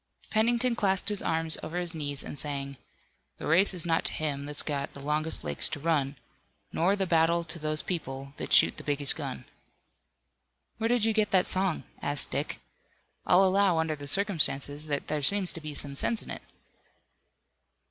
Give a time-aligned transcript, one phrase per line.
[0.31, 2.77] Pennington clasped his arms over his knees and sang:
[3.37, 6.15] "The race is not to him that's got The longest legs to run,
[6.73, 9.45] Nor the battle to those people That shoot the biggest gun."
[10.79, 12.59] "Where did you get that song?" asked Dick.
[13.27, 16.41] "I'll allow, under the circumstances, that there seems to be some sense in it."